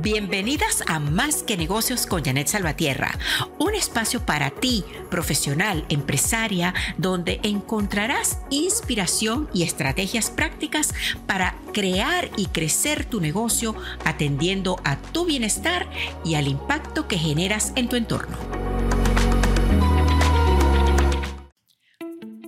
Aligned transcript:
Bienvenidas 0.00 0.84
a 0.86 1.00
Más 1.00 1.42
que 1.42 1.56
Negocios 1.56 2.06
con 2.06 2.22
Janet 2.22 2.46
Salvatierra, 2.46 3.18
un 3.58 3.74
espacio 3.74 4.24
para 4.24 4.50
ti, 4.50 4.84
profesional, 5.10 5.84
empresaria, 5.88 6.72
donde 6.98 7.40
encontrarás 7.42 8.38
inspiración 8.48 9.48
y 9.52 9.64
estrategias 9.64 10.30
prácticas 10.30 10.94
para 11.26 11.56
crear 11.72 12.30
y 12.36 12.46
crecer 12.46 13.06
tu 13.06 13.20
negocio 13.20 13.74
atendiendo 14.04 14.76
a 14.84 14.98
tu 14.98 15.26
bienestar 15.26 15.90
y 16.24 16.36
al 16.36 16.46
impacto 16.46 17.08
que 17.08 17.18
generas 17.18 17.72
en 17.74 17.88
tu 17.88 17.96
entorno. 17.96 18.36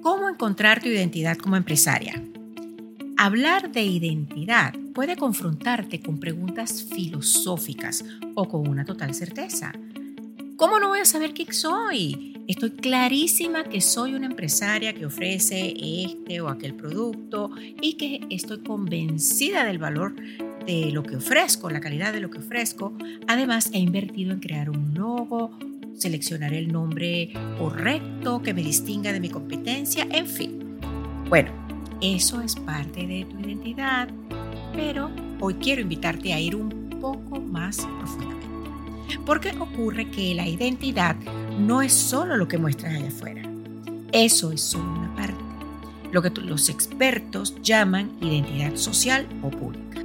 ¿Cómo 0.03 0.29
encontrar 0.29 0.81
tu 0.81 0.89
identidad 0.89 1.37
como 1.37 1.57
empresaria? 1.57 2.23
Hablar 3.23 3.71
de 3.71 3.83
identidad 3.83 4.73
puede 4.95 5.15
confrontarte 5.15 6.01
con 6.01 6.19
preguntas 6.19 6.83
filosóficas 6.83 8.03
o 8.35 8.49
con 8.49 8.67
una 8.67 8.87
total 8.87 9.13
certeza. 9.13 9.75
¿Cómo 10.57 10.81
no 10.81 10.89
voy 10.89 11.01
a 11.01 11.05
saber 11.05 11.35
quién 11.35 11.53
soy? 11.53 12.43
Estoy 12.49 12.71
clarísima 12.71 13.65
que 13.65 13.83
soy 13.83 14.15
una 14.15 14.25
empresaria 14.25 14.95
que 14.95 15.05
ofrece 15.05 15.75
este 15.77 16.41
o 16.41 16.49
aquel 16.49 16.73
producto 16.73 17.51
y 17.83 17.99
que 17.99 18.27
estoy 18.31 18.61
convencida 18.61 19.67
del 19.67 19.77
valor 19.77 20.17
de 20.65 20.91
lo 20.91 21.03
que 21.03 21.17
ofrezco, 21.17 21.69
la 21.69 21.83
calidad 21.83 22.15
de 22.15 22.21
lo 22.21 22.31
que 22.31 22.39
ofrezco. 22.39 22.97
Además, 23.29 23.69
he 23.75 23.81
invertido 23.81 24.33
en 24.33 24.41
crear 24.41 24.71
un 24.71 24.95
logo, 24.95 25.59
seleccionar 25.95 26.55
el 26.55 26.73
nombre 26.73 27.35
correcto 27.59 28.41
que 28.41 28.55
me 28.55 28.63
distinga 28.63 29.13
de 29.13 29.21
mi 29.21 29.29
competencia, 29.29 30.09
en 30.11 30.27
fin. 30.27 30.79
Bueno, 31.29 31.60
eso 32.01 32.41
es 32.41 32.57
parte 32.57 33.07
de 33.07 33.27
tu 33.27 33.39
identidad, 33.39 34.09
pero 34.75 35.11
hoy 35.41 35.55
quiero 35.55 35.83
invitarte 35.83 36.33
a 36.33 36.41
ir 36.41 36.57
un 36.57 36.91
poco 37.01 37.41
más 37.41 37.79
profundamente. 37.99 38.47
Porque 39.27 39.53
ocurre 39.59 40.11
que 40.11 40.35
la 40.35 40.49
identidad 40.49 41.17
no 41.59 41.83
es 41.83 41.93
solo 41.93 42.37
lo 42.37 42.49
que 42.49 42.59
muestras 42.59 42.95
allá 42.95 43.09
afuera. 43.09 43.43
Eso 44.13 44.53
es 44.53 44.63
solo 44.63 44.91
una 44.91 45.15
parte. 45.15 45.45
Lo 46.13 46.23
que 46.23 46.31
los 46.41 46.69
expertos 46.69 47.55
llaman 47.63 48.11
identidad 48.21 48.77
social 48.77 49.27
o 49.43 49.51
pública. 49.51 50.03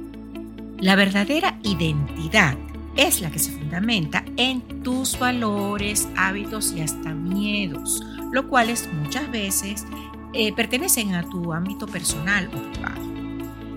La 0.78 0.94
verdadera 0.94 1.58
identidad 1.62 2.56
es 2.96 3.20
la 3.20 3.30
que 3.30 3.38
se 3.38 3.52
fundamenta 3.52 4.24
en 4.36 4.82
tus 4.82 5.18
valores, 5.18 6.08
hábitos 6.16 6.72
y 6.72 6.80
hasta 6.80 7.12
miedos, 7.12 8.02
lo 8.32 8.48
cuales 8.48 8.88
muchas 9.02 9.30
veces 9.30 9.86
eh, 10.36 10.52
pertenecen 10.52 11.14
a 11.14 11.22
tu 11.22 11.52
ámbito 11.52 11.86
personal 11.86 12.48
o 12.48 12.72
privado. 12.72 13.00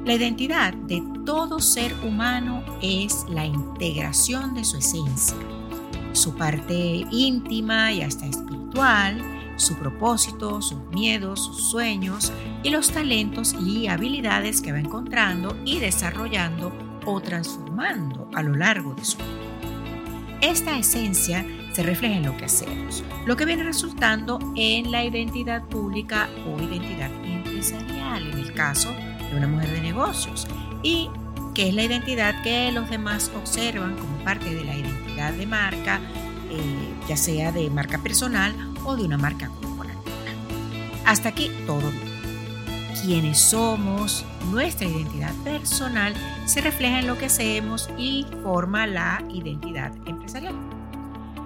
La 0.06 0.14
identidad 0.14 0.74
de 0.74 1.02
todo 1.26 1.60
ser 1.60 1.94
humano 2.04 2.64
es 2.82 3.26
la 3.30 3.46
integración 3.46 4.56
de 4.56 4.66
su 4.66 4.78
esencia, 4.78 5.38
su 6.12 6.36
parte 6.36 7.06
íntima 7.12 7.94
y 7.94 8.02
hasta 8.02 8.26
espiritual, 8.26 9.22
su 9.56 9.76
propósito, 9.76 10.62
sus 10.62 10.80
miedos, 10.92 11.46
sus 11.46 11.70
sueños 11.70 12.34
y 12.64 12.72
los 12.72 12.92
talentos 12.92 13.54
y 13.54 13.88
habilidades 13.88 14.62
que 14.62 14.74
va 14.74 14.80
encontrando 14.80 15.56
y 15.64 15.80
desarrollando 15.80 16.74
o 17.06 17.22
transformando 17.22 18.30
a 18.34 18.44
lo 18.44 18.56
largo 18.56 18.96
de 18.96 19.06
su 19.06 19.18
vida. 19.18 19.49
Esta 20.42 20.78
esencia 20.78 21.46
se 21.74 21.84
refleja 21.84 22.16
en 22.16 22.26
lo 22.26 22.38
que 22.38 22.46
hacemos, 22.46 23.04
lo 23.26 23.36
que 23.36 23.44
viene 23.44 23.64
resultando 23.64 24.40
en 24.56 24.90
la 24.90 25.04
identidad 25.04 25.64
pública 25.64 26.30
o 26.48 26.62
identidad 26.62 27.12
empresarial, 27.26 28.26
en 28.32 28.40
el 28.40 28.54
caso 28.54 28.90
de 29.30 29.38
una 29.38 29.48
mujer 29.48 29.70
de 29.72 29.82
negocios, 29.82 30.48
y 30.82 31.10
que 31.54 31.68
es 31.68 31.74
la 31.74 31.84
identidad 31.84 32.42
que 32.42 32.72
los 32.72 32.90
demás 32.90 33.32
observan 33.36 33.98
como 33.98 34.18
parte 34.24 34.54
de 34.56 34.64
la 34.64 34.78
identidad 34.78 35.34
de 35.34 35.46
marca, 35.46 36.00
eh, 36.50 36.94
ya 37.10 37.18
sea 37.18 37.52
de 37.52 37.70
marca 37.70 37.98
personal 37.98 38.54
o 38.86 38.96
de 38.96 39.04
una 39.04 39.18
marca 39.18 39.50
corporativa. 39.50 40.16
Hasta 41.06 41.30
aquí 41.30 41.52
todo 41.68 41.82
bien. 41.82 42.09
Quienes 43.02 43.40
somos, 43.40 44.26
nuestra 44.52 44.88
identidad 44.88 45.34
personal 45.44 46.14
se 46.46 46.62
refleja 46.62 47.00
en 47.00 47.08
lo 47.08 47.18
que 47.18 47.26
hacemos 47.28 47.90
y 47.98 48.26
forma 48.44 48.88
la 48.88 49.24
identidad 49.30 49.94
empresarial. 50.06 50.56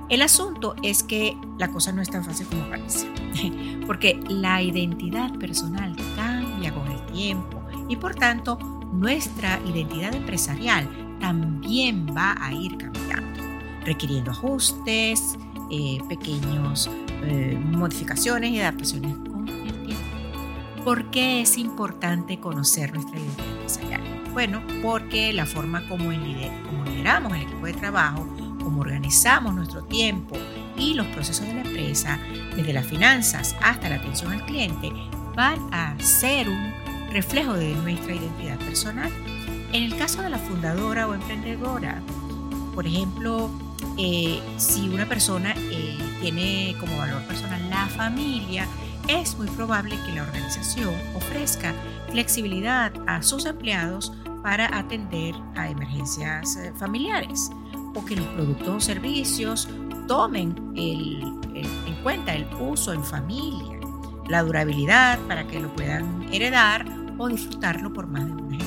El 0.10 0.22
asunto 0.22 0.76
es 0.84 1.04
que 1.04 1.38
la 1.60 1.70
cosa 1.70 1.92
no 1.92 2.02
es 2.02 2.10
tan 2.10 2.26
fácil 2.26 2.48
como 2.48 2.68
parece, 2.70 3.08
porque 3.88 4.20
la 4.28 4.62
identidad 4.62 5.32
personal 5.38 5.96
cambia 6.16 6.74
con 6.74 6.92
el 6.92 7.06
tiempo 7.08 7.64
y 7.88 7.96
por 7.96 8.16
tanto 8.16 8.58
nuestra 8.92 9.60
identidad 9.66 10.14
empresarial 10.14 10.90
también 11.20 12.08
va 12.16 12.36
a 12.40 12.52
ir 12.52 12.78
cambiando, 12.78 13.42
requiriendo 13.86 14.32
ajustes, 14.32 15.38
eh, 15.72 16.00
pequeños 16.10 16.90
eh, 17.24 17.60
modificaciones 17.64 18.52
y 18.52 18.60
adaptaciones. 18.60 19.33
¿Por 20.84 21.12
qué 21.12 21.42
es 21.42 21.58
importante 21.58 22.40
conocer 22.40 22.94
nuestra 22.94 23.18
identidad 23.18 23.48
empresarial? 23.52 24.02
Bueno, 24.34 24.62
porque 24.82 25.32
la 25.32 25.46
forma 25.46 25.88
como, 25.88 26.06
como 26.06 26.86
lideramos 26.86 27.34
el 27.34 27.44
equipo 27.44 27.66
de 27.66 27.74
trabajo 27.74 28.28
cómo 28.64 28.82
organizamos 28.82 29.54
nuestro 29.54 29.84
tiempo 29.84 30.36
y 30.78 30.94
los 30.94 31.06
procesos 31.08 31.46
de 31.46 31.54
la 31.54 31.62
empresa, 31.62 32.20
desde 32.56 32.74
las 32.74 32.86
finanzas 32.86 33.56
hasta 33.62 33.90
la 33.90 33.96
atención 33.96 34.32
al 34.32 34.46
cliente, 34.46 34.92
van 35.36 35.60
a 35.72 35.96
ser 36.00 36.50
un 36.50 36.74
reflejo 37.12 37.54
de 37.54 37.76
nuestra 37.76 38.16
identidad 38.16 38.58
personal. 38.60 39.12
En 39.72 39.84
el 39.84 39.96
caso 39.96 40.22
de 40.22 40.30
la 40.30 40.38
fundadora 40.38 41.08
o 41.08 41.14
emprendedora, 41.14 42.02
por 42.74 42.88
ejemplo, 42.88 43.52
eh, 43.98 44.42
si 44.58 44.90
una 44.90 45.06
persona 45.08 45.54
eh, 45.58 45.98
tiene 46.22 46.76
como 46.80 46.98
valor 46.98 47.22
personal 47.24 47.70
la 47.70 47.88
familia, 47.88 48.68
es 49.08 49.38
muy 49.38 49.48
probable 49.48 49.98
que 50.06 50.14
la 50.14 50.24
organización 50.24 50.94
ofrezca 51.16 51.74
flexibilidad 52.10 52.92
a 53.08 53.22
sus 53.22 53.46
empleados 53.46 54.14
para 54.42 54.78
atender 54.78 55.36
a 55.56 55.70
emergencias 55.70 56.58
eh, 56.58 56.74
familiares 56.78 57.50
o 57.96 58.04
que 58.06 58.16
los 58.16 58.28
productos 58.28 58.76
o 58.76 58.80
servicios 58.80 59.70
tomen 60.08 60.56
en 60.76 61.96
cuenta 62.04 62.34
el 62.34 62.46
uso 62.60 62.94
en 62.94 63.04
familia, 63.04 63.80
la 64.28 64.44
durabilidad 64.44 65.20
para 65.28 65.48
que 65.48 65.60
lo 65.60 65.74
puedan 65.74 66.24
heredar 66.34 66.86
o 67.18 67.28
disfrutarlo 67.28 67.94
por 67.94 68.08
más 68.08 68.26
de 68.26 68.34
una. 68.34 68.63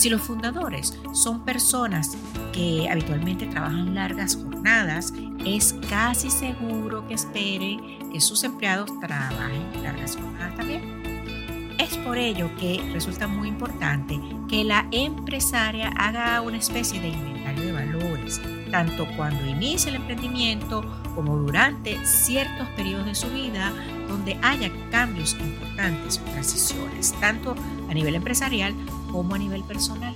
Si 0.00 0.08
los 0.08 0.22
fundadores 0.22 0.98
son 1.12 1.44
personas 1.44 2.16
que 2.54 2.88
habitualmente 2.90 3.44
trabajan 3.44 3.94
largas 3.94 4.34
jornadas, 4.34 5.12
es 5.44 5.74
casi 5.90 6.30
seguro 6.30 7.06
que 7.06 7.12
esperen 7.12 8.10
que 8.10 8.18
sus 8.18 8.42
empleados 8.44 8.98
trabajen 8.98 9.82
largas 9.82 10.16
jornadas 10.16 10.56
también. 10.56 11.76
Es 11.78 11.98
por 11.98 12.16
ello 12.16 12.50
que 12.56 12.80
resulta 12.94 13.26
muy 13.26 13.48
importante 13.48 14.18
que 14.48 14.64
la 14.64 14.86
empresaria 14.90 15.90
haga 15.98 16.40
una 16.40 16.56
especie 16.56 16.98
de 16.98 17.08
inventario 17.08 17.66
de 17.66 17.72
valores, 17.72 18.40
tanto 18.70 19.06
cuando 19.18 19.46
inicia 19.46 19.90
el 19.90 19.96
emprendimiento 19.96 20.82
como 21.14 21.36
durante 21.36 22.02
ciertos 22.06 22.66
periodos 22.68 23.04
de 23.04 23.14
su 23.14 23.28
vida 23.28 23.70
donde 24.08 24.38
haya 24.40 24.70
cambios 24.90 25.36
importantes 25.38 26.18
o 26.18 26.30
transiciones, 26.30 27.12
tanto 27.20 27.54
a 27.90 27.92
nivel 27.92 28.14
empresarial 28.14 28.74
como 29.10 29.34
a 29.34 29.38
nivel 29.38 29.62
personal. 29.64 30.14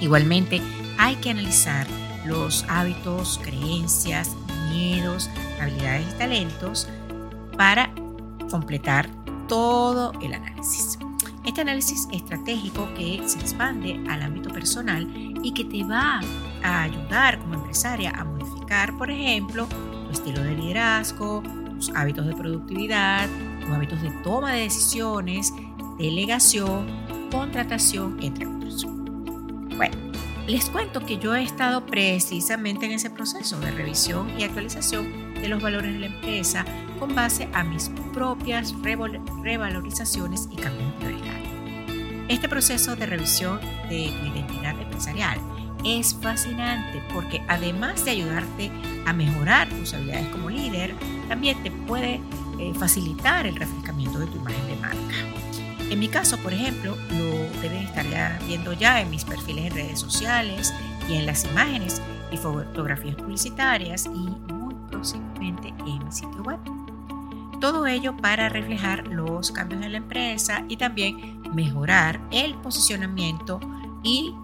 Igualmente, 0.00 0.60
hay 0.98 1.16
que 1.16 1.30
analizar 1.30 1.86
los 2.26 2.64
hábitos, 2.68 3.40
creencias, 3.42 4.36
miedos, 4.70 5.30
habilidades 5.60 6.06
y 6.14 6.18
talentos 6.18 6.88
para 7.56 7.94
completar 8.50 9.08
todo 9.48 10.12
el 10.20 10.34
análisis. 10.34 10.98
Este 11.44 11.60
análisis 11.60 12.08
estratégico 12.12 12.88
que 12.94 13.22
se 13.26 13.38
expande 13.38 14.04
al 14.08 14.22
ámbito 14.22 14.50
personal 14.50 15.06
y 15.42 15.54
que 15.54 15.64
te 15.64 15.84
va 15.84 16.20
a 16.64 16.82
ayudar 16.82 17.38
como 17.38 17.54
empresaria 17.54 18.10
a 18.10 18.24
modificar, 18.24 18.96
por 18.98 19.10
ejemplo, 19.10 19.68
tu 20.06 20.10
estilo 20.10 20.42
de 20.42 20.56
liderazgo, 20.56 21.42
tus 21.76 21.90
hábitos 21.90 22.26
de 22.26 22.34
productividad, 22.34 23.28
tus 23.60 23.70
hábitos 23.70 24.02
de 24.02 24.10
toma 24.24 24.52
de 24.52 24.62
decisiones, 24.62 25.52
delegación, 25.98 26.86
contratación, 27.30 28.18
entre 28.22 28.46
otros. 28.46 28.86
Bueno, 29.76 29.96
les 30.46 30.70
cuento 30.70 31.04
que 31.04 31.18
yo 31.18 31.34
he 31.34 31.42
estado 31.42 31.86
precisamente 31.86 32.86
en 32.86 32.92
ese 32.92 33.10
proceso 33.10 33.58
de 33.60 33.70
revisión 33.72 34.30
y 34.38 34.44
actualización 34.44 35.34
de 35.34 35.48
los 35.48 35.62
valores 35.62 35.92
de 35.92 35.98
la 35.98 36.06
empresa 36.06 36.64
con 36.98 37.14
base 37.14 37.48
a 37.52 37.64
mis 37.64 37.90
propias 38.12 38.74
revalorizaciones 39.42 40.48
y 40.50 40.56
cambios 40.56 40.92
prioridad. 40.94 41.36
Este 42.28 42.48
proceso 42.48 42.96
de 42.96 43.06
revisión 43.06 43.60
de 43.88 44.12
tu 44.18 44.26
identidad 44.26 44.80
empresarial 44.80 45.38
es 45.84 46.14
fascinante 46.14 47.02
porque 47.12 47.42
además 47.46 48.04
de 48.04 48.12
ayudarte 48.12 48.70
a 49.04 49.12
mejorar 49.12 49.68
tus 49.68 49.94
habilidades 49.94 50.28
como 50.28 50.50
líder, 50.50 50.94
también 51.28 51.62
te 51.62 51.70
puede 51.70 52.20
eh, 52.58 52.72
facilitar 52.78 53.46
el 53.46 53.54
refrescamiento 53.56 54.18
de 54.18 54.26
tu 54.26 54.38
imagen 54.38 54.66
de 54.66 54.76
marca. 54.76 55.75
En 55.90 55.98
mi 55.98 56.08
caso, 56.08 56.36
por 56.38 56.52
ejemplo, 56.52 56.96
lo 57.10 57.60
deben 57.60 57.82
estar 57.84 58.08
ya 58.08 58.38
viendo 58.46 58.72
ya 58.72 59.00
en 59.00 59.10
mis 59.10 59.24
perfiles 59.24 59.66
en 59.66 59.72
redes 59.72 60.00
sociales, 60.00 60.72
y 61.08 61.14
en 61.14 61.26
las 61.26 61.44
imágenes 61.44 62.02
y 62.30 62.36
fotografías 62.36 63.16
publicitarias 63.16 64.06
y 64.06 64.52
muy 64.52 64.74
próximamente 64.90 65.68
en 65.68 66.04
mi 66.04 66.12
sitio 66.12 66.42
web. 66.42 66.58
Todo 67.60 67.86
ello 67.86 68.16
para 68.16 68.48
reflejar 68.48 69.06
los 69.08 69.50
cambios 69.50 69.82
en 69.82 69.92
la 69.92 69.98
empresa 69.98 70.64
y 70.68 70.76
también 70.76 71.40
mejorar 71.54 72.20
el 72.30 72.54
posicionamiento 72.56 73.60
y 74.02 74.34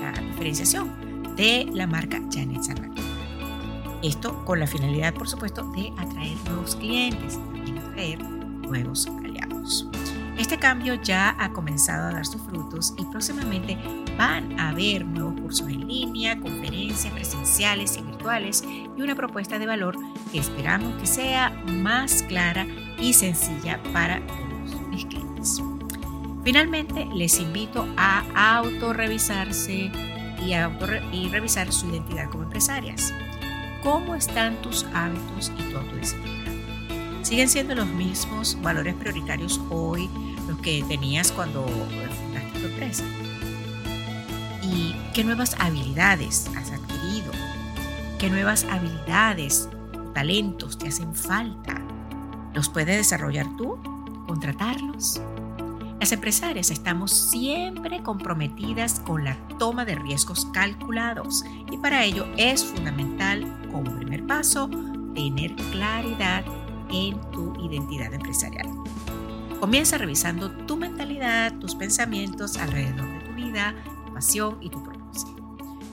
la 0.00 0.12
diferenciación 0.20 1.36
de 1.36 1.68
la 1.72 1.86
marca 1.86 2.20
Janet 2.32 2.62
Salvatore. 2.62 3.00
Esto 4.02 4.44
con 4.44 4.58
la 4.58 4.66
finalidad, 4.66 5.14
por 5.14 5.28
supuesto, 5.28 5.62
de 5.72 5.92
atraer 5.98 6.36
nuevos 6.46 6.74
clientes 6.76 7.38
y 7.66 7.78
atraer 7.78 8.22
nuevos 8.22 9.02
Este 10.38 10.58
cambio 10.58 10.94
ya 10.94 11.36
ha 11.38 11.52
comenzado 11.52 12.08
a 12.08 12.12
dar 12.12 12.24
sus 12.24 12.40
frutos 12.42 12.94
y 12.96 13.04
próximamente 13.04 13.76
van 14.16 14.58
a 14.58 14.70
haber 14.70 15.04
nuevos 15.04 15.38
cursos 15.38 15.68
en 15.68 15.86
línea, 15.86 16.40
conferencias 16.40 17.12
presenciales 17.12 17.98
y 17.98 18.02
virtuales 18.02 18.64
y 18.64 19.02
una 19.02 19.14
propuesta 19.14 19.58
de 19.58 19.66
valor 19.66 19.96
que 20.32 20.38
esperamos 20.38 20.98
que 20.98 21.06
sea 21.06 21.50
más 21.66 22.22
clara 22.22 22.66
y 22.98 23.12
sencilla 23.12 23.82
para 23.92 24.26
todos 24.26 24.80
mis 24.88 25.04
clientes. 25.04 25.62
Finalmente, 26.42 27.06
les 27.14 27.38
invito 27.38 27.86
a 27.98 28.56
autorrevisarse 28.56 29.90
y, 30.40 30.54
y 31.12 31.28
revisar 31.28 31.70
su 31.70 31.90
identidad 31.90 32.30
como 32.30 32.44
empresarias. 32.44 33.12
¿Cómo 33.82 34.14
están 34.14 34.56
tus 34.62 34.84
hábitos 34.94 35.52
y 35.58 35.62
tu 35.70 35.76
autodisciplina? 35.76 36.39
¿Siguen 37.22 37.48
siendo 37.48 37.74
los 37.74 37.86
mismos 37.86 38.56
valores 38.62 38.94
prioritarios 38.94 39.60
hoy 39.70 40.08
que 40.58 40.84
tenías 40.88 41.32
cuando 41.32 41.66
fundaste 41.66 42.60
tu 42.60 42.66
empresa. 42.66 43.04
¿Y 44.62 44.94
qué 45.14 45.24
nuevas 45.24 45.56
habilidades 45.58 46.48
has 46.56 46.70
adquirido? 46.70 47.32
¿Qué 48.18 48.28
nuevas 48.28 48.64
habilidades, 48.64 49.68
talentos 50.14 50.78
te 50.78 50.88
hacen 50.88 51.14
falta? 51.14 51.80
¿Los 52.54 52.68
puedes 52.68 52.96
desarrollar 52.96 53.46
tú? 53.56 53.78
¿Contratarlos? 54.26 55.20
Las 55.98 56.12
empresarias 56.12 56.70
estamos 56.70 57.12
siempre 57.12 58.02
comprometidas 58.02 59.00
con 59.00 59.24
la 59.24 59.36
toma 59.58 59.84
de 59.84 59.96
riesgos 59.96 60.46
calculados 60.52 61.44
y 61.70 61.76
para 61.76 62.04
ello 62.04 62.26
es 62.38 62.64
fundamental, 62.64 63.44
como 63.70 63.96
primer 63.96 64.26
paso, 64.26 64.70
tener 65.14 65.54
claridad 65.72 66.44
en 66.92 67.20
tu 67.30 67.54
identidad 67.64 68.12
empresarial. 68.12 68.68
Comienza 69.60 69.98
revisando 69.98 70.50
tu 70.66 70.76
mentalidad, 70.76 71.58
tus 71.58 71.74
pensamientos 71.74 72.56
alrededor 72.56 73.12
de 73.12 73.20
tu 73.26 73.34
vida, 73.34 73.74
tu 74.06 74.14
pasión 74.14 74.58
y 74.60 74.70
tu 74.70 74.82
propósito. 74.82 75.36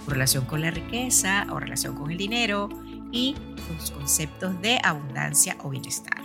Tu 0.06 0.12
relación 0.12 0.46
con 0.46 0.62
la 0.62 0.72
riqueza 0.72 1.46
o 1.52 1.60
relación 1.60 1.96
con 1.96 2.12
el 2.12 2.18
dinero 2.18 2.70
y 3.12 3.36
tus 3.68 3.92
conceptos 3.92 4.62
de 4.62 4.80
abundancia 4.84 5.58
o 5.64 5.70
bienestar. 5.70 6.22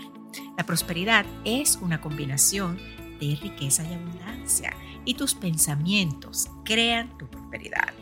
La 0.57 0.65
prosperidad 0.65 1.27
es 1.45 1.77
una 1.81 2.01
combinación 2.01 2.79
de 3.19 3.39
riqueza 3.41 3.83
y 3.85 3.95
abundancia 3.95 4.73
y 5.05 5.15
tus 5.15 5.35
pensamientos 5.35 6.51
crean 6.65 7.17
tu 7.19 7.27
prosperidad. 7.29 7.93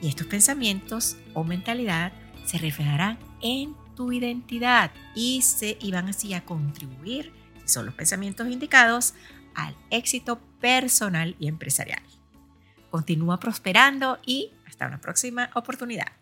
Y 0.00 0.08
estos 0.08 0.26
pensamientos 0.26 1.16
o 1.34 1.44
mentalidad 1.44 2.12
se 2.44 2.58
reflejarán 2.58 3.18
en 3.40 3.74
tu 3.94 4.12
identidad 4.12 4.90
y, 5.14 5.42
se, 5.42 5.76
y 5.80 5.90
van 5.92 6.08
así 6.08 6.34
a 6.34 6.44
contribuir 6.44 7.32
son 7.64 7.86
los 7.86 7.94
pensamientos 7.94 8.48
indicados 8.48 9.14
al 9.54 9.76
éxito 9.90 10.40
personal 10.60 11.36
y 11.38 11.48
empresarial. 11.48 12.02
Continúa 12.90 13.38
prosperando 13.38 14.18
y 14.24 14.52
hasta 14.66 14.86
una 14.86 15.00
próxima 15.00 15.50
oportunidad. 15.54 16.21